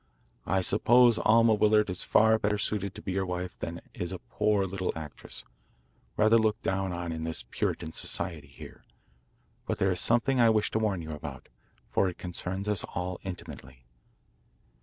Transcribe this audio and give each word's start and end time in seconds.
I 0.47 0.61
suppose 0.61 1.19
Alma 1.19 1.53
Willard 1.53 1.87
is 1.91 2.03
far 2.03 2.39
better 2.39 2.57
suited 2.57 2.95
to 2.95 3.03
be 3.03 3.11
your 3.11 3.23
wife 3.27 3.59
than 3.59 3.81
is 3.93 4.11
a 4.11 4.17
poor 4.17 4.65
little 4.65 4.91
actress 4.95 5.43
rather 6.17 6.39
looked 6.39 6.63
down 6.63 6.91
on 6.91 7.11
in 7.11 7.23
this 7.23 7.45
Puritan 7.51 7.91
society 7.91 8.47
here. 8.47 8.83
But 9.67 9.77
there 9.77 9.91
is 9.91 9.99
something 10.01 10.39
I 10.39 10.49
wish 10.49 10.71
to 10.71 10.79
warn 10.79 11.03
you 11.03 11.11
about, 11.11 11.49
for 11.91 12.09
it 12.09 12.17
concerns 12.17 12.67
us 12.67 12.83
all 12.83 13.19
intimately. 13.23 13.85